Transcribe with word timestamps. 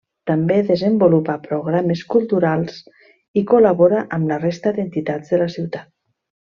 També 0.29 0.55
desenvolupa 0.69 1.35
programes 1.43 2.01
culturals 2.15 2.81
i 3.43 3.47
col·labora 3.55 4.03
amb 4.19 4.33
la 4.35 4.43
resta 4.45 4.75
d'entitats 4.79 5.35
de 5.37 5.45
la 5.45 5.55
ciutat. 5.59 5.91